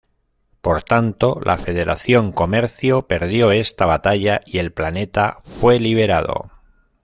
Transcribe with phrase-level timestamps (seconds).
[0.61, 6.49] Por tanto, la Federación de Comercio perdió esta batalla y el planeta fue liberado.